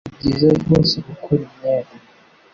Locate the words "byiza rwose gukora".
0.35-1.41